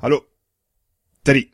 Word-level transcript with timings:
Hallo. 0.00 0.24
Teddy. 1.24 1.52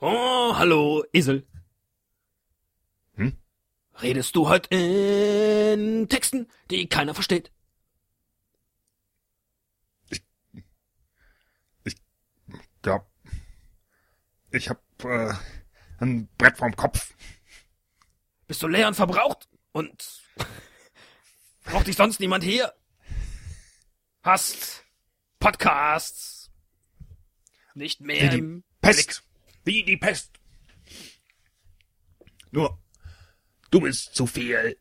Oh, 0.00 0.52
hallo, 0.56 1.04
Esel. 1.12 1.46
Hm? 3.14 3.36
Redest 4.02 4.34
du 4.34 4.48
heute 4.48 4.74
in 4.74 6.08
Texten, 6.08 6.48
die 6.70 6.88
keiner 6.88 7.14
versteht? 7.14 7.52
Ja. 12.84 13.06
Ich 14.50 14.68
hab 14.68 14.82
äh, 15.04 15.32
ein 15.98 16.28
Brett 16.38 16.58
vorm 16.58 16.74
Kopf. 16.74 17.14
Bist 18.48 18.62
du 18.62 18.66
leer 18.66 18.88
und 18.88 18.94
verbraucht? 18.94 19.48
Und 19.70 20.24
braucht 21.64 21.86
dich 21.86 21.96
sonst 21.96 22.18
niemand 22.18 22.42
hier? 22.42 22.74
Hast 24.22 24.87
Podcasts 25.38 26.50
nicht 27.74 28.00
mehr 28.00 28.32
Wie 28.32 28.40
die 28.40 28.62
Pest. 28.80 29.22
Wie 29.64 29.84
die 29.84 29.96
Pest. 29.96 30.32
Nur, 32.50 32.78
du 33.70 33.80
bist 33.80 34.14
zu 34.14 34.26
viel. 34.26 34.76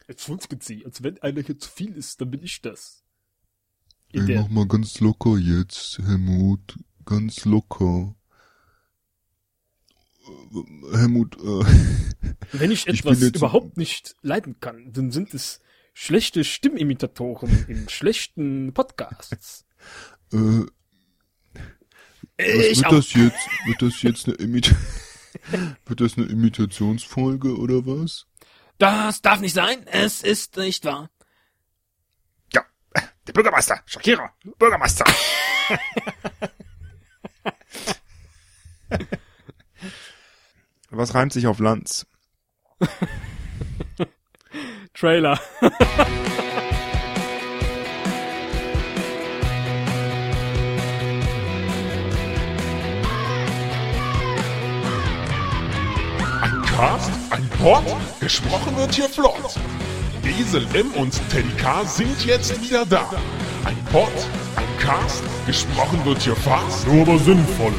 Jetzt 0.08 0.24
funzelt 0.24 0.62
sie, 0.62 0.84
als 0.84 1.02
wenn 1.02 1.20
einer 1.22 1.40
hier 1.42 1.58
zu 1.58 1.70
viel 1.70 1.96
ist, 1.96 2.20
dann 2.20 2.30
bin 2.30 2.42
ich 2.42 2.60
das. 2.60 3.02
In 4.12 4.26
der, 4.26 4.42
mach 4.42 4.48
mal 4.48 4.68
ganz 4.68 5.00
locker 5.00 5.38
jetzt, 5.38 5.98
Helmut. 5.98 6.78
Ganz 7.06 7.44
locker. 7.44 8.14
Äh, 10.26 10.96
Helmut, 10.98 11.36
äh, 11.36 11.64
wenn 12.52 12.70
ich 12.70 12.86
ich 12.86 13.00
etwas 13.00 13.20
jetzt- 13.20 13.36
überhaupt 13.36 13.76
nicht 13.76 14.14
leiden 14.22 14.60
kann, 14.60 14.92
dann 14.92 15.10
sind 15.10 15.34
es 15.34 15.60
schlechte 15.94 16.44
Stimmimitatoren 16.44 17.64
in 17.68 17.88
schlechten 17.88 18.74
Podcasts. 18.74 19.64
äh, 20.32 20.36
was 22.36 22.66
Ich 22.66 22.78
wird 22.78 22.86
auch. 22.86 22.90
das 22.90 23.12
jetzt? 23.14 23.48
Wird 23.66 23.80
das 23.82 24.02
jetzt 24.02 24.26
eine 24.26 24.34
Imita 24.36 24.74
wird 25.86 26.00
das 26.00 26.16
eine 26.18 26.26
Imitationsfolge 26.26 27.56
oder 27.56 27.86
was? 27.86 28.26
Das 28.78 29.22
darf 29.22 29.40
nicht 29.40 29.54
sein. 29.54 29.86
Es 29.86 30.22
ist 30.22 30.56
nicht 30.56 30.84
wahr. 30.84 31.10
Ja, 32.52 32.64
der 33.26 33.32
Bürgermeister. 33.32 33.80
Shakira. 33.86 34.30
Bürgermeister. 34.58 35.04
Was 40.90 41.14
reimt 41.14 41.32
sich 41.32 41.46
auf 41.46 41.58
Lanz? 41.58 42.06
Trailer. 44.94 45.38
Ein 56.40 56.62
Cast, 56.62 57.10
ein 57.30 57.48
Pod, 57.60 57.84
gesprochen 58.20 58.76
wird 58.76 58.94
hier 58.94 59.08
flott. 59.08 59.58
Esel 60.40 60.66
M 60.74 60.90
und 60.92 61.12
Teddy 61.30 61.50
K 61.56 61.84
sind 61.84 62.24
jetzt 62.24 62.60
wieder 62.60 62.84
da. 62.86 63.08
Ein 63.64 63.76
Pod, 63.92 64.10
ein 64.56 64.78
Cast, 64.78 65.22
gesprochen 65.46 66.04
wird 66.04 66.22
hier 66.22 66.34
fast, 66.36 66.86
nur 66.86 67.02
aber 67.02 67.18
sinnvoll. 67.18 67.72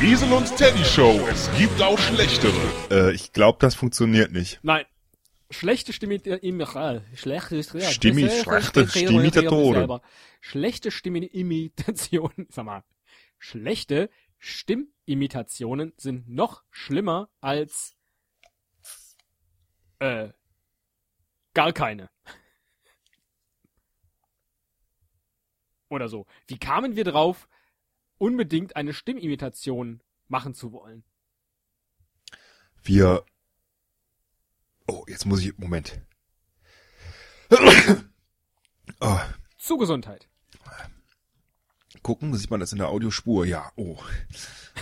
Die 0.00 0.12
Esel 0.12 0.32
und 0.32 0.54
Teddy 0.56 0.84
Show, 0.84 1.20
es 1.30 1.50
gibt 1.56 1.80
auch 1.80 1.98
schlechtere. 1.98 2.52
Äh, 2.90 3.12
ich 3.12 3.32
glaube, 3.32 3.58
das 3.60 3.74
funktioniert 3.74 4.32
nicht. 4.32 4.60
Nein. 4.62 4.84
Schlechte 5.52 5.92
Stimmimitationen. 5.92 7.04
Schlechte 7.14 7.62
Stimmi- 7.62 8.42
schlechte 8.42 8.88
Stimmitatoren. 8.88 10.00
Schlechte 10.40 10.90
Stimimitationen. 10.90 12.46
Sag 12.50 12.64
mal. 12.64 12.84
Schlechte 13.38 14.08
Stimmimitationen 14.38 15.92
sind 15.96 16.28
noch 16.28 16.64
schlimmer 16.70 17.28
als 17.40 17.94
äh, 19.98 20.30
gar 21.54 21.72
keine. 21.72 22.10
Oder 25.88 26.08
so. 26.08 26.26
Wie 26.46 26.58
kamen 26.58 26.96
wir 26.96 27.04
drauf, 27.04 27.48
unbedingt 28.16 28.76
eine 28.76 28.94
Stimmimitation 28.94 30.02
machen 30.28 30.54
zu 30.54 30.72
wollen? 30.72 31.04
Wir. 32.82 33.24
Oh, 34.86 35.04
jetzt 35.08 35.26
muss 35.26 35.40
ich. 35.40 35.56
Moment. 35.58 36.00
Oh, 39.00 39.18
Zu 39.58 39.76
Gesundheit. 39.76 40.28
gucken, 42.02 42.34
sieht 42.34 42.50
man 42.50 42.60
das 42.60 42.72
in 42.72 42.78
der 42.78 42.88
Audiospur? 42.88 43.46
Ja, 43.46 43.70
oh. 43.76 43.98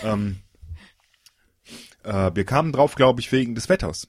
ähm, 0.03 0.41
äh, 2.03 2.31
wir 2.34 2.44
kamen 2.44 2.72
drauf, 2.72 2.94
glaube 2.94 3.21
ich, 3.21 3.31
wegen 3.33 3.55
des 3.55 3.69
Wetters. 3.69 4.09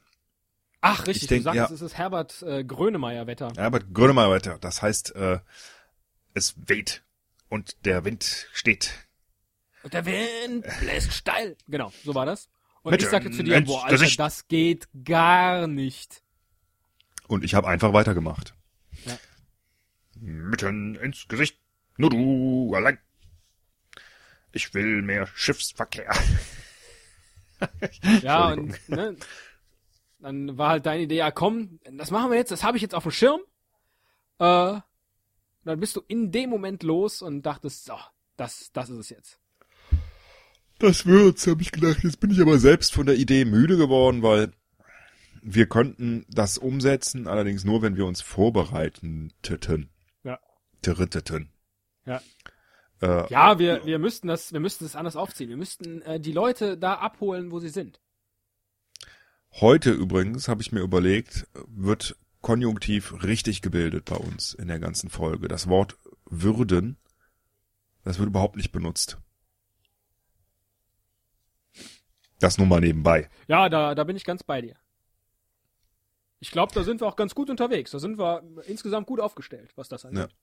Ach, 0.82 1.06
richtig, 1.08 1.24
Ich 1.24 1.28
denk, 1.28 1.42
du 1.42 1.44
sagst, 1.44 1.58
ja. 1.58 1.66
es 1.66 1.72
ist 1.72 1.82
das 1.82 1.98
Herbert 1.98 2.42
äh, 2.42 2.64
Grönemeyer-Wetter. 2.64 3.52
Mal 4.14 4.30
weiter. 4.30 4.58
Das 4.60 4.82
heißt, 4.82 5.16
äh, 5.16 5.40
es 6.34 6.56
weht 6.68 7.04
und 7.50 7.86
der 7.86 8.04
Wind 8.06 8.48
steht. 8.54 8.94
Und 9.84 9.94
der 9.94 10.06
Wind 10.06 10.66
bläst 10.80 11.14
steil. 11.14 11.58
Genau, 11.68 11.92
so 12.04 12.16
war 12.16 12.26
das. 12.26 12.50
Und 12.84 12.92
Mit 12.92 13.04
ich 13.04 13.10
sagte 13.10 13.32
zu 13.32 13.44
dir, 13.44 13.58
ins 13.58 13.68
boah, 13.68 13.86
Alter, 13.86 14.08
das 14.18 14.48
geht 14.48 14.88
gar 15.04 15.68
nicht. 15.68 16.24
Und 17.28 17.44
ich 17.44 17.54
habe 17.54 17.68
einfach 17.68 17.94
weitergemacht. 17.94 18.56
Ja. 19.06 19.18
Mitten 20.20 20.96
ins 20.96 21.28
Gesicht. 21.28 21.58
Nur 21.98 22.10
du 22.10 22.74
allein. 22.76 22.98
Ich 24.52 24.74
will 24.74 25.02
mehr 25.02 25.28
Schiffsverkehr. 25.28 26.12
Ja, 28.22 28.50
und 28.54 28.90
ne, 28.90 29.16
dann 30.20 30.58
war 30.58 30.70
halt 30.70 30.86
deine 30.86 31.04
Idee, 31.04 31.18
ja 31.18 31.32
komm, 31.32 31.80
das 31.92 32.12
machen 32.12 32.32
wir 32.32 32.38
jetzt, 32.38 32.52
das 32.52 32.64
habe 32.64 32.78
ich 32.78 32.82
jetzt 32.82 32.96
auf 32.96 33.04
dem 33.04 33.12
Schirm. 33.12 33.42
Äh, 34.40 34.80
dann 35.64 35.80
bist 35.80 35.96
du 35.96 36.02
in 36.08 36.32
dem 36.32 36.50
Moment 36.50 36.84
los 36.84 37.22
und 37.22 37.44
dachtest, 37.44 37.86
so, 37.86 37.98
das, 38.36 38.72
das 38.74 38.90
ist 38.90 38.98
es 38.98 39.10
jetzt. 39.10 39.41
Das 40.82 41.06
wird's, 41.06 41.46
habe 41.46 41.62
ich 41.62 41.72
gedacht. 41.72 42.04
Jetzt 42.04 42.20
bin 42.20 42.32
ich 42.32 42.42
aber 42.42 42.58
selbst 42.58 42.94
von 42.94 43.06
der 43.06 43.16
Idee 43.16 43.46
müde 43.46 43.78
geworden, 43.78 44.24
weil 44.24 44.52
wir 45.44 45.68
könnten 45.68 46.26
das 46.28 46.58
umsetzen, 46.58 47.28
allerdings 47.28 47.64
nur, 47.64 47.84
wenn 47.84 47.96
wir 47.96 48.06
uns 48.08 48.22
vorbereiten. 48.22 49.32
Ja. 50.24 50.40
Titten. 50.82 51.50
Ja. 52.06 52.22
Äh, 53.00 53.32
Ja, 53.32 53.60
wir, 53.60 53.86
wir 53.86 54.00
müssten 54.00 54.28
das, 54.28 54.54
wir 54.54 54.60
müssten 54.60 54.86
das 54.86 54.96
anders 54.96 55.16
aufziehen. 55.16 55.50
Wir 55.50 55.58
müssten 55.58 56.02
äh, 56.02 56.20
die 56.20 56.32
Leute 56.32 56.78
da 56.78 56.96
abholen, 56.96 57.52
wo 57.52 57.60
sie 57.60 57.70
sind. 57.70 58.00
Heute 59.52 59.92
übrigens, 59.92 60.48
habe 60.48 60.62
ich 60.62 60.72
mir 60.72 60.82
überlegt, 60.82 61.48
wird 61.68 62.16
Konjunktiv 62.42 63.24
richtig 63.24 63.62
gebildet 63.62 64.06
bei 64.06 64.16
uns 64.16 64.54
in 64.56 64.68
der 64.68 64.80
ganzen 64.80 65.12
Folge. 65.12 65.48
Das 65.48 65.68
Wort 65.68 65.98
würden, 66.26 66.98
das 68.04 68.18
wird 68.18 68.30
überhaupt 68.30 68.56
nicht 68.56 68.72
benutzt. 68.72 69.20
Das 72.42 72.58
nur 72.58 72.68
mal 72.68 72.82
nebenbei. 72.82 73.30
Ja, 73.48 73.70
da, 73.70 73.96
da 73.96 74.04
bin 74.04 74.16
ich 74.18 74.26
ganz 74.26 74.44
bei 74.44 74.62
dir. 74.62 74.76
Ich 76.40 76.52
glaube, 76.52 76.74
da 76.74 76.84
sind 76.84 77.00
wir 77.02 77.08
auch 77.08 77.16
ganz 77.16 77.36
gut 77.36 77.50
unterwegs. 77.50 77.92
Da 77.92 78.00
sind 78.00 78.18
wir 78.18 78.44
insgesamt 78.66 79.08
gut 79.08 79.20
aufgestellt, 79.20 79.72
was 79.76 79.88
das 79.90 80.06
angeht. 80.06 80.36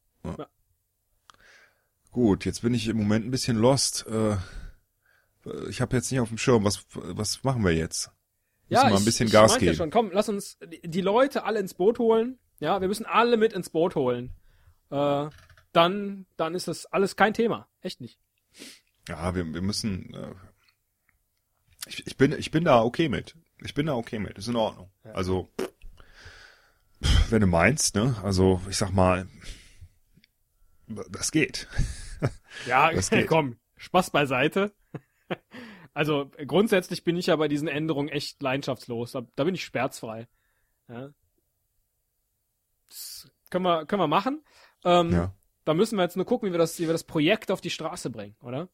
Gut, 2.10 2.44
jetzt 2.44 2.62
bin 2.62 2.72
ich 2.74 2.88
im 2.88 2.96
Moment 2.96 3.26
ein 3.26 3.30
bisschen 3.30 3.56
lost. 3.58 4.06
Äh, 4.06 4.36
ich 5.68 5.80
habe 5.80 5.96
jetzt 5.96 6.10
nicht 6.10 6.20
auf 6.20 6.28
dem 6.28 6.38
Schirm. 6.38 6.64
Was, 6.64 6.84
was 6.94 7.42
machen 7.44 7.64
wir 7.64 7.72
jetzt? 7.74 8.10
Müssen 8.68 8.82
wir 8.82 8.84
ein 8.88 8.94
ich- 8.98 9.04
bisschen 9.04 9.26
ich 9.26 9.32
Gas 9.32 9.52
meinte 9.52 9.64
geben. 9.64 9.72
Ja 9.76 9.78
schon. 9.78 9.90
Komm, 9.90 10.10
lass 10.12 10.28
uns 10.28 10.58
die- 10.64 10.80
die 10.88 11.00
Leute 11.00 11.44
alle 11.44 11.60
ins 11.60 11.74
Boot 11.74 11.98
holen. 11.98 12.38
Ja, 12.60 12.80
wir 12.80 12.88
müssen 12.88 13.06
alle 13.06 13.36
mit 13.36 13.52
ins 13.52 13.70
Boot 13.70 13.94
holen. 13.94 14.30
Äh, 14.90 15.28
dann, 15.72 16.26
dann 16.36 16.54
ist 16.54 16.68
das 16.68 16.86
alles 16.86 17.14
kein 17.16 17.34
Thema. 17.34 17.68
Echt 17.82 18.00
nicht. 18.00 18.18
Ja, 19.08 19.34
wir, 19.34 19.44
wir 19.52 19.62
müssen. 19.62 20.14
Bin, 22.18 22.32
ich 22.32 22.50
bin 22.50 22.64
da 22.64 22.82
okay 22.82 23.08
mit. 23.08 23.36
Ich 23.64 23.74
bin 23.74 23.86
da 23.86 23.94
okay 23.94 24.18
mit. 24.18 24.36
Ist 24.38 24.48
in 24.48 24.56
Ordnung. 24.56 24.90
Also, 25.14 25.48
pff, 27.02 27.30
wenn 27.30 27.40
du 27.40 27.46
meinst, 27.46 27.94
ne? 27.94 28.16
Also, 28.22 28.60
ich 28.68 28.76
sag 28.76 28.90
mal, 28.92 29.26
das 31.10 31.30
geht. 31.32 31.68
Ja, 32.66 32.90
Das 32.92 33.10
geht. 33.10 33.26
komm, 33.28 33.56
Spaß 33.76 34.10
beiseite. 34.10 34.72
Also 35.94 36.30
grundsätzlich 36.46 37.02
bin 37.02 37.16
ich 37.16 37.26
ja 37.26 37.34
bei 37.34 37.48
diesen 37.48 37.66
Änderungen 37.66 38.08
echt 38.08 38.40
leidenschaftslos. 38.40 39.10
Da, 39.12 39.26
da 39.34 39.42
bin 39.42 39.56
ich 39.56 39.64
schmerzfrei. 39.64 40.28
Ja. 40.88 41.10
Das 42.88 43.28
können 43.50 43.64
wir, 43.64 43.84
können 43.84 44.02
wir 44.02 44.06
machen. 44.06 44.44
Ähm, 44.84 45.10
Ja. 45.10 45.34
Da 45.64 45.74
müssen 45.74 45.96
wir 45.96 46.04
jetzt 46.04 46.14
nur 46.14 46.24
gucken, 46.24 46.48
wie 46.48 46.52
wir 46.52 46.58
das, 46.58 46.78
wie 46.78 46.86
wir 46.86 46.92
das 46.92 47.02
Projekt 47.02 47.50
auf 47.50 47.60
die 47.60 47.70
Straße 47.70 48.10
bringen, 48.10 48.36
oder? 48.42 48.68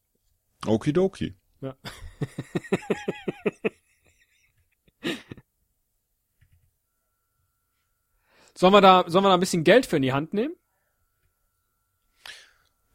Okidoki. 0.66 1.34
Ja. 1.64 1.76
Sollen 8.56 8.72
wir 8.74 8.80
da, 8.82 9.04
sollen 9.08 9.24
wir 9.24 9.30
da 9.30 9.34
ein 9.34 9.40
bisschen 9.40 9.64
Geld 9.64 9.84
für 9.86 9.96
in 9.96 10.02
die 10.02 10.12
Hand 10.12 10.32
nehmen? 10.34 10.54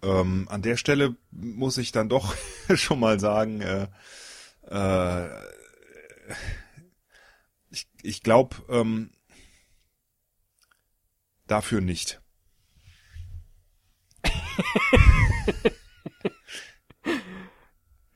Ähm, 0.01 0.47
an 0.49 0.61
der 0.61 0.77
Stelle 0.77 1.17
muss 1.31 1.77
ich 1.77 1.91
dann 1.91 2.07
doch 2.09 2.33
schon 2.75 2.99
mal 2.99 3.19
sagen, 3.19 3.59
äh, 3.61 3.87
äh, 4.67 5.29
ich, 7.71 7.89
ich 8.03 8.23
glaube, 8.23 8.55
ähm, 8.69 9.11
dafür 11.47 11.81
nicht. 11.81 12.21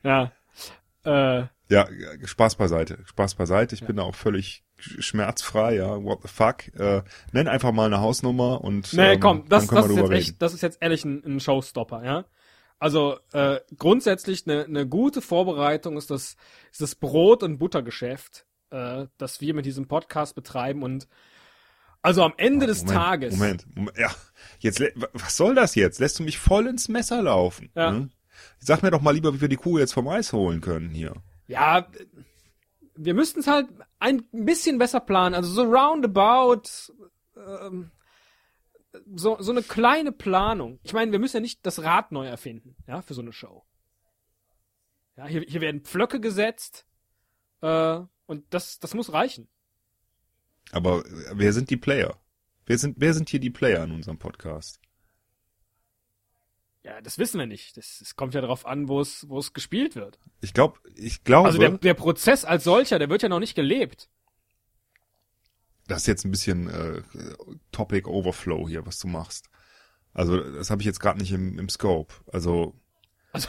Ja. 0.04 0.32
Äh, 1.04 1.44
Ja, 1.68 1.88
Spaß 2.24 2.56
beiseite. 2.56 2.98
Spaß 3.06 3.34
beiseite. 3.36 3.74
Ich 3.74 3.84
bin 3.84 3.96
da 3.96 4.02
auch 4.02 4.14
völlig 4.14 4.64
schmerzfrei, 4.76 5.76
ja. 5.76 6.02
What 6.02 6.20
the 6.22 6.28
fuck? 6.28 6.68
Äh, 6.78 7.02
nenn 7.32 7.48
einfach 7.48 7.72
mal 7.72 7.86
eine 7.86 8.00
Hausnummer 8.00 8.62
und 8.62 8.92
nee, 8.92 9.14
ähm, 9.14 9.20
komm, 9.20 9.48
das, 9.48 9.66
das 9.68 9.88
ist 9.88 9.96
jetzt 9.96 10.10
echt, 10.10 10.42
das 10.42 10.54
ist 10.54 10.62
jetzt 10.62 10.78
ehrlich 10.80 11.04
ein, 11.04 11.22
ein 11.24 11.40
Showstopper, 11.40 12.04
ja. 12.04 12.24
Also 12.78 13.18
äh, 13.32 13.60
grundsätzlich 13.78 14.46
eine 14.46 14.68
ne 14.68 14.86
gute 14.86 15.22
Vorbereitung 15.22 15.96
ist 15.96 16.10
das, 16.10 16.36
ist 16.70 16.82
das 16.82 16.94
Brot- 16.96 17.42
und 17.42 17.58
Buttergeschäft, 17.58 18.46
äh, 18.70 19.06
das 19.16 19.40
wir 19.40 19.54
mit 19.54 19.64
diesem 19.64 19.86
Podcast 19.86 20.34
betreiben 20.34 20.82
und 20.82 21.08
also 22.02 22.22
am 22.22 22.34
Ende 22.36 22.66
des 22.66 22.82
Moment, 22.82 22.98
Tages. 22.98 23.36
Moment, 23.36 23.66
Moment, 23.74 23.96
ja. 23.96 24.10
Jetzt, 24.58 24.82
was 25.14 25.38
soll 25.38 25.54
das 25.54 25.74
jetzt? 25.74 26.00
Lässt 26.00 26.18
du 26.18 26.22
mich 26.22 26.38
voll 26.38 26.66
ins 26.66 26.90
Messer 26.90 27.22
laufen? 27.22 27.70
Ja. 27.74 27.92
Ne? 27.92 28.10
Sag 28.58 28.82
mir 28.82 28.90
doch 28.90 29.00
mal 29.00 29.12
lieber, 29.12 29.34
wie 29.34 29.40
wir 29.40 29.48
die 29.48 29.56
Kuh 29.56 29.78
jetzt 29.78 29.94
vom 29.94 30.08
Eis 30.08 30.32
holen 30.32 30.60
können 30.60 30.90
hier. 30.90 31.14
Ja, 31.46 31.86
wir 32.96 33.14
müssten 33.14 33.40
es 33.40 33.46
halt 33.46 33.68
ein 33.98 34.24
bisschen 34.32 34.78
besser 34.78 35.00
planen. 35.00 35.34
Also 35.34 35.50
so 35.50 35.62
roundabout, 35.62 36.62
ähm, 37.36 37.90
so, 39.14 39.36
so 39.40 39.52
eine 39.52 39.62
kleine 39.62 40.12
Planung. 40.12 40.78
Ich 40.82 40.92
meine, 40.92 41.12
wir 41.12 41.18
müssen 41.18 41.36
ja 41.36 41.40
nicht 41.40 41.64
das 41.66 41.82
Rad 41.82 42.12
neu 42.12 42.26
erfinden, 42.26 42.76
ja, 42.86 43.02
für 43.02 43.14
so 43.14 43.22
eine 43.22 43.32
Show. 43.32 43.64
Ja, 45.16 45.26
hier, 45.26 45.42
hier 45.42 45.60
werden 45.60 45.82
Pflöcke 45.82 46.20
gesetzt, 46.20 46.86
äh, 47.60 48.00
und 48.26 48.44
das, 48.50 48.78
das 48.78 48.94
muss 48.94 49.12
reichen. 49.12 49.48
Aber 50.72 51.04
äh, 51.06 51.32
wer 51.34 51.52
sind 51.52 51.70
die 51.70 51.76
Player? 51.76 52.20
Wer 52.66 52.78
sind, 52.78 52.96
wer 52.98 53.14
sind 53.14 53.28
hier 53.28 53.40
die 53.40 53.50
Player 53.50 53.84
in 53.84 53.92
unserem 53.92 54.18
Podcast? 54.18 54.80
Ja, 56.84 57.00
das 57.00 57.18
wissen 57.18 57.38
wir 57.38 57.46
nicht. 57.46 57.76
Das, 57.78 58.00
es 58.02 58.14
kommt 58.14 58.34
ja 58.34 58.42
darauf 58.42 58.66
an, 58.66 58.88
wo 58.88 59.00
es, 59.00 59.26
wo 59.28 59.38
es 59.38 59.54
gespielt 59.54 59.96
wird. 59.96 60.18
Ich 60.42 60.52
glaube, 60.52 60.78
ich 60.94 61.24
glaube, 61.24 61.48
Also 61.48 61.58
der, 61.58 61.70
der 61.70 61.94
Prozess 61.94 62.44
als 62.44 62.64
solcher, 62.64 62.98
der 62.98 63.08
wird 63.08 63.22
ja 63.22 63.28
noch 63.30 63.40
nicht 63.40 63.54
gelebt. 63.54 64.10
das 65.86 66.02
ist 66.02 66.06
jetzt 66.06 66.24
ein 66.24 66.30
bisschen 66.30 66.68
äh, 66.68 67.02
Topic 67.72 68.08
Overflow 68.08 68.68
hier, 68.68 68.84
was 68.86 68.98
du 68.98 69.08
machst. 69.08 69.48
Also 70.12 70.38
das 70.38 70.70
habe 70.70 70.82
ich 70.82 70.86
jetzt 70.86 71.00
gerade 71.00 71.18
nicht 71.18 71.32
im, 71.32 71.58
im 71.58 71.68
Scope. 71.70 72.14
Also 72.30 72.74
Also, 73.32 73.48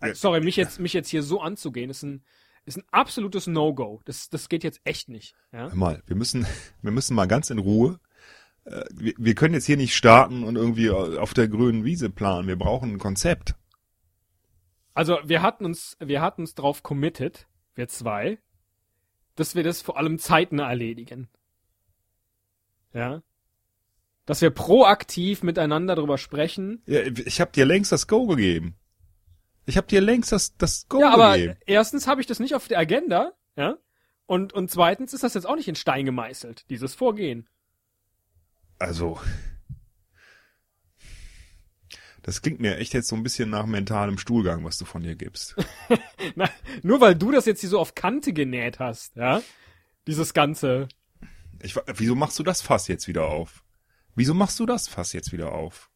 sorry, 0.14 0.40
mich 0.40 0.56
jetzt, 0.56 0.80
mich 0.80 0.92
jetzt 0.92 1.08
hier 1.08 1.22
so 1.22 1.40
anzugehen, 1.40 1.88
ist 1.88 2.02
ein, 2.02 2.24
ist 2.64 2.78
ein 2.78 2.84
absolutes 2.90 3.46
No-Go. 3.46 4.02
Das, 4.04 4.28
das 4.28 4.48
geht 4.48 4.64
jetzt 4.64 4.80
echt 4.82 5.08
nicht. 5.08 5.36
Ja? 5.52 5.68
hör 5.68 5.74
mal, 5.76 6.02
wir 6.06 6.16
müssen, 6.16 6.46
wir 6.82 6.90
müssen 6.90 7.14
mal 7.14 7.26
ganz 7.26 7.50
in 7.50 7.58
Ruhe. 7.58 8.00
Äh, 8.66 8.84
wir, 8.92 9.14
wir 9.16 9.34
können 9.34 9.54
jetzt 9.54 9.66
hier 9.66 9.76
nicht 9.76 9.94
starten 9.94 10.44
und 10.44 10.56
irgendwie 10.56 10.90
auf 10.90 11.34
der 11.34 11.48
grünen 11.48 11.84
Wiese 11.84 12.10
planen. 12.10 12.48
Wir 12.48 12.56
brauchen 12.56 12.92
ein 12.94 12.98
Konzept. 12.98 13.54
Also 14.94 15.18
wir 15.24 15.42
hatten 15.42 15.64
uns, 15.64 15.96
wir 16.00 16.20
hatten 16.20 16.42
uns 16.42 16.54
drauf 16.54 16.82
committed, 16.82 17.46
wir 17.74 17.88
zwei, 17.88 18.38
dass 19.34 19.54
wir 19.54 19.62
das 19.62 19.82
vor 19.82 19.98
allem 19.98 20.18
zeitnah 20.18 20.68
erledigen. 20.68 21.28
Ja. 22.94 23.22
Dass 24.24 24.40
wir 24.40 24.50
proaktiv 24.50 25.42
miteinander 25.42 25.94
drüber 25.94 26.18
sprechen. 26.18 26.82
Ja, 26.86 27.00
ich 27.02 27.40
habe 27.40 27.52
dir 27.52 27.66
längst 27.66 27.92
das 27.92 28.08
Go 28.08 28.26
gegeben. 28.26 28.74
Ich 29.66 29.76
habe 29.76 29.86
dir 29.86 30.00
längst 30.00 30.32
das, 30.32 30.56
das 30.56 30.88
Go 30.88 31.00
ja, 31.00 31.12
aber 31.12 31.36
gegeben. 31.36 31.58
erstens 31.66 32.06
habe 32.06 32.20
ich 32.20 32.26
das 32.26 32.40
nicht 32.40 32.54
auf 32.54 32.66
der 32.66 32.78
Agenda, 32.78 33.32
ja. 33.56 33.76
Und, 34.24 34.52
und 34.54 34.70
zweitens 34.70 35.12
ist 35.12 35.22
das 35.22 35.34
jetzt 35.34 35.46
auch 35.46 35.54
nicht 35.54 35.68
in 35.68 35.76
Stein 35.76 36.06
gemeißelt, 36.06 36.68
dieses 36.70 36.94
Vorgehen. 36.94 37.48
Also, 38.78 39.18
das 42.26 42.42
klingt 42.42 42.58
mir 42.58 42.76
echt 42.78 42.92
jetzt 42.92 43.06
so 43.06 43.14
ein 43.14 43.22
bisschen 43.22 43.50
nach 43.50 43.66
mentalem 43.66 44.18
Stuhlgang, 44.18 44.64
was 44.64 44.78
du 44.78 44.84
von 44.84 45.04
dir 45.04 45.14
gibst. 45.14 45.54
Na, 46.34 46.50
nur 46.82 47.00
weil 47.00 47.14
du 47.14 47.30
das 47.30 47.46
jetzt 47.46 47.60
hier 47.60 47.68
so 47.68 47.78
auf 47.78 47.94
Kante 47.94 48.32
genäht 48.32 48.80
hast, 48.80 49.14
ja. 49.14 49.42
Dieses 50.08 50.34
Ganze. 50.34 50.88
Ich, 51.62 51.76
wieso 51.94 52.16
machst 52.16 52.36
du 52.38 52.42
das 52.42 52.62
Fass 52.62 52.88
jetzt 52.88 53.06
wieder 53.06 53.26
auf? 53.26 53.64
Wieso 54.16 54.34
machst 54.34 54.58
du 54.58 54.66
das 54.66 54.88
Fass 54.88 55.12
jetzt 55.12 55.32
wieder 55.32 55.52
auf? 55.52 55.88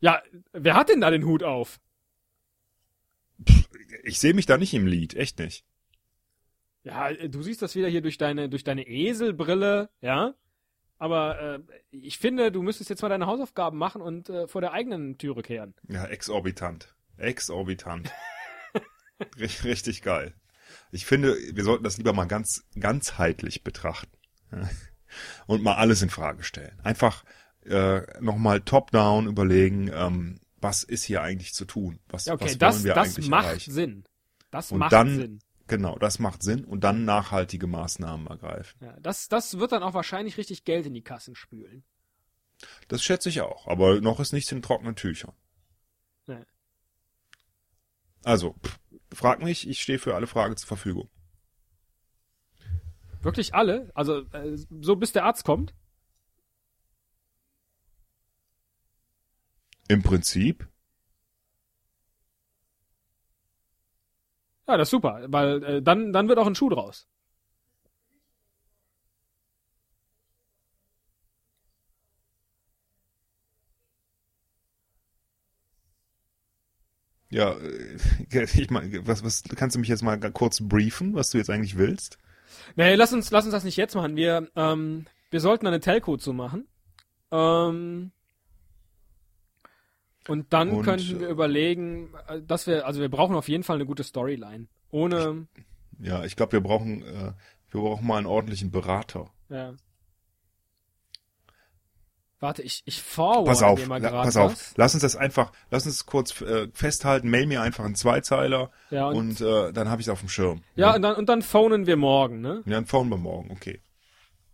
Ja, 0.00 0.22
wer 0.52 0.74
hat 0.74 0.90
denn 0.90 1.00
da 1.00 1.10
den 1.10 1.24
Hut 1.24 1.42
auf? 1.42 1.80
Ich 4.04 4.20
sehe 4.20 4.34
mich 4.34 4.44
da 4.44 4.58
nicht 4.58 4.74
im 4.74 4.86
Lied, 4.86 5.14
echt 5.14 5.38
nicht. 5.38 5.64
Ja, 6.82 7.12
du 7.12 7.42
siehst 7.42 7.62
das 7.62 7.74
wieder 7.74 7.88
hier 7.88 8.02
durch 8.02 8.18
deine, 8.18 8.50
durch 8.50 8.62
deine 8.62 8.86
Eselbrille, 8.86 9.88
ja. 10.02 10.34
Aber 10.98 11.40
äh, 11.40 11.60
ich 11.90 12.18
finde, 12.18 12.50
du 12.50 12.62
müsstest 12.62 12.90
jetzt 12.90 13.02
mal 13.02 13.08
deine 13.08 13.26
Hausaufgaben 13.26 13.78
machen 13.78 14.02
und 14.02 14.28
äh, 14.30 14.48
vor 14.48 14.60
der 14.60 14.72
eigenen 14.72 15.16
Türe 15.18 15.42
kehren. 15.42 15.74
Ja, 15.88 16.04
exorbitant. 16.06 16.94
Exorbitant. 17.16 18.10
Ri- 19.36 19.64
Richtig 19.64 20.02
geil. 20.02 20.34
Ich 20.90 21.06
finde, 21.06 21.36
wir 21.52 21.64
sollten 21.64 21.84
das 21.84 21.98
lieber 21.98 22.12
mal 22.12 22.26
ganz 22.26 22.64
ganzheitlich 22.78 23.62
betrachten. 23.64 24.16
Und 25.46 25.62
mal 25.62 25.76
alles 25.76 26.02
in 26.02 26.10
Frage 26.10 26.42
stellen. 26.42 26.78
Einfach 26.82 27.24
äh, 27.64 28.00
nochmal 28.20 28.60
top-down 28.60 29.26
überlegen, 29.26 29.90
ähm, 29.92 30.40
was 30.60 30.82
ist 30.82 31.04
hier 31.04 31.22
eigentlich 31.22 31.54
zu 31.54 31.64
tun? 31.64 31.98
Was, 32.08 32.26
Ja, 32.26 32.34
okay, 32.34 32.44
was 32.44 32.50
wollen 32.52 32.58
das, 32.60 32.84
wir 32.84 32.94
das 32.94 33.06
eigentlich 33.16 33.28
macht 33.28 33.46
erreichen? 33.46 33.72
Sinn. 33.72 34.04
Das 34.50 34.72
Und 34.72 34.78
macht 34.78 34.92
dann- 34.92 35.16
Sinn. 35.16 35.38
Genau, 35.68 35.98
das 35.98 36.18
macht 36.18 36.42
Sinn 36.42 36.64
und 36.64 36.82
dann 36.82 37.04
nachhaltige 37.04 37.66
Maßnahmen 37.66 38.26
ergreifen. 38.26 38.82
Ja, 38.82 38.98
das, 39.00 39.28
das 39.28 39.58
wird 39.58 39.72
dann 39.72 39.82
auch 39.82 39.92
wahrscheinlich 39.92 40.38
richtig 40.38 40.64
Geld 40.64 40.86
in 40.86 40.94
die 40.94 41.02
Kassen 41.02 41.34
spülen. 41.34 41.84
Das 42.88 43.02
schätze 43.02 43.28
ich 43.28 43.42
auch, 43.42 43.68
aber 43.68 44.00
noch 44.00 44.18
ist 44.18 44.32
nichts 44.32 44.50
in 44.50 44.62
trockenen 44.62 44.96
Tüchern. 44.96 45.34
Nee. 46.26 46.44
Also, 48.24 48.54
pff, 48.64 48.80
frag 49.12 49.42
mich, 49.42 49.68
ich 49.68 49.82
stehe 49.82 49.98
für 49.98 50.14
alle 50.14 50.26
Fragen 50.26 50.56
zur 50.56 50.66
Verfügung. 50.66 51.10
Wirklich 53.20 53.54
alle? 53.54 53.90
Also 53.94 54.22
äh, 54.32 54.56
so 54.80 54.96
bis 54.96 55.12
der 55.12 55.24
Arzt 55.24 55.44
kommt? 55.44 55.74
Im 59.88 60.02
Prinzip, 60.02 60.66
Ja, 64.68 64.76
das 64.76 64.88
ist 64.88 64.90
super, 64.90 65.24
weil 65.28 65.62
äh, 65.64 65.82
dann, 65.82 66.12
dann 66.12 66.28
wird 66.28 66.38
auch 66.38 66.46
ein 66.46 66.54
Schuh 66.54 66.68
draus. 66.68 67.08
ja, 77.30 77.52
äh, 77.52 77.96
ich 78.54 78.70
meine, 78.70 79.06
was, 79.06 79.24
was, 79.24 79.42
kannst 79.56 79.76
du 79.76 79.80
mich 79.80 79.88
jetzt 79.88 80.02
mal 80.02 80.18
kurz 80.32 80.60
briefen, 80.60 81.14
was 81.14 81.30
du 81.30 81.38
jetzt 81.38 81.50
eigentlich 81.50 81.76
willst? 81.76 82.18
Nee, 82.76 82.94
lass 82.94 83.12
uns, 83.12 83.30
lass 83.30 83.44
uns 83.44 83.52
das 83.52 83.64
nicht 83.64 83.76
jetzt 83.76 83.94
machen. 83.94 84.16
Wir, 84.16 84.48
ähm, 84.56 85.06
wir 85.30 85.40
sollten 85.40 85.66
eine 85.66 85.80
Telco 85.80 86.16
zu 86.16 86.32
machen. 86.32 86.66
Ähm, 87.30 88.12
und 90.28 90.52
dann 90.52 90.70
Und, 90.70 90.84
könnten 90.84 91.20
wir 91.20 91.28
äh, 91.28 91.30
überlegen, 91.32 92.10
äh, 92.28 92.40
dass 92.42 92.66
wir, 92.66 92.86
also 92.86 93.00
wir 93.00 93.08
brauchen 93.08 93.34
auf 93.34 93.48
jeden 93.48 93.64
Fall 93.64 93.76
eine 93.76 93.86
gute 93.86 94.04
Storyline. 94.04 94.68
Ohne, 94.90 95.46
Ja, 96.00 96.24
ich 96.24 96.36
glaube, 96.36 96.52
wir 96.52 96.60
brauchen, 96.60 97.02
äh, 97.02 97.32
wir 97.70 97.80
brauchen 97.80 98.06
mal 98.06 98.18
einen 98.18 98.26
ordentlichen 98.26 98.70
Berater. 98.70 99.30
ja. 99.48 99.74
Warte, 102.40 102.62
ich, 102.62 102.82
ich 102.84 103.02
forward 103.02 103.46
Pass 103.46 103.64
auf, 103.64 103.80
dir 103.80 103.88
mal 103.88 104.00
gerade 104.00 104.22
pass 104.26 104.36
auf. 104.36 104.52
was. 104.52 104.72
Lass 104.76 104.94
uns 104.94 105.02
das 105.02 105.16
einfach, 105.16 105.50
lass 105.72 105.86
uns 105.86 106.06
kurz 106.06 106.40
äh, 106.40 106.68
festhalten. 106.72 107.28
Mail 107.30 107.46
mir 107.46 107.62
einfach 107.62 107.84
einen 107.84 107.96
Zweizeiler 107.96 108.70
Ja, 108.90 109.08
und, 109.08 109.16
und, 109.16 109.40
äh, 109.40 109.72
dann 109.72 109.88
habe 109.90 110.00
ich 110.00 110.06
es 110.06 110.12
auf 110.12 110.20
dem 110.20 110.28
Schirm. 110.28 110.62
ja, 110.76 110.94
und 110.94 111.02
dann, 111.02 111.16
und 111.16 111.28
dann 111.28 111.42
phonen 111.42 111.86
wir 111.88 111.96
morgen, 111.96 112.40
ne? 112.40 112.62
Ja, 112.64 112.74
dann 112.74 112.86
fahren 112.86 113.08
wir 113.08 113.16
morgen, 113.16 113.50
okay. 113.50 113.80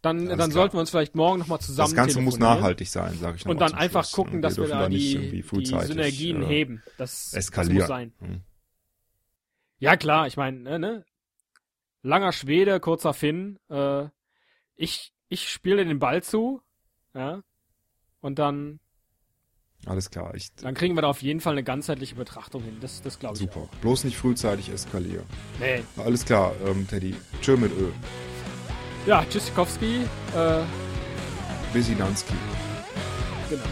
Dann, 0.04 0.26
dann 0.26 0.50
sollten 0.50 0.76
wir 0.76 0.80
uns 0.80 0.90
vielleicht 0.90 1.14
morgen 1.14 1.38
nochmal 1.38 1.60
zusammen 1.60 1.88
Das 1.88 1.96
Ganze 1.96 2.20
muss 2.20 2.38
nachhaltig 2.38 2.90
sein, 2.90 3.16
sage 3.16 3.38
ich 3.38 3.44
noch 3.46 3.52
Und 3.52 3.60
dann 3.62 3.72
einfach 3.72 4.04
Schluss, 4.04 4.12
gucken, 4.12 4.34
ne? 4.34 4.40
dass 4.42 4.58
wir 4.58 4.64
dürfen 4.64 4.78
da 4.78 4.88
die, 4.90 5.42
die 5.42 5.42
Synergien 5.42 6.42
äh, 6.42 6.46
heben. 6.46 6.82
Das, 6.98 7.30
das 7.30 7.34
Eskalieren. 7.34 7.78
muss 7.78 7.86
sein. 7.86 8.12
Hm. 8.18 8.42
Ja, 9.78 9.96
klar, 9.96 10.26
ich 10.26 10.36
meine, 10.36 10.60
ne, 10.60 10.78
ne? 10.78 11.04
Langer 12.02 12.32
Schwede, 12.32 12.80
kurzer 12.80 13.14
Finn. 13.14 13.58
Äh, 13.70 14.08
ich 14.76 15.14
ich 15.30 15.48
spiele 15.48 15.86
den 15.86 15.98
Ball 15.98 16.22
zu, 16.22 16.60
ja. 17.14 17.40
Und 18.20 18.38
dann, 18.38 18.80
Alles 19.86 20.10
klar, 20.10 20.34
ich, 20.34 20.54
dann 20.56 20.74
kriegen 20.74 20.96
wir 20.96 21.02
da 21.02 21.08
auf 21.08 21.22
jeden 21.22 21.40
Fall 21.40 21.54
eine 21.54 21.64
ganzheitliche 21.64 22.14
Betrachtung 22.14 22.62
hin. 22.62 22.76
Das, 22.82 23.00
das 23.00 23.18
glaube 23.18 23.36
ich. 23.36 23.40
super. 23.40 23.70
Bloß 23.80 24.04
nicht 24.04 24.18
frühzeitig 24.18 24.68
eskalieren. 24.68 25.24
Nee. 25.60 25.82
Alles 25.96 26.26
klar, 26.26 26.54
ähm, 26.66 26.86
Teddy. 26.86 27.14
Tschö 27.40 27.56
mit 27.56 27.72
Ö. 27.72 27.90
Ja, 29.06 29.24
Tschüssikowski. 29.28 30.02
Äh, 30.34 30.62
Besinanski. 31.72 32.34
Genau. 33.50 33.62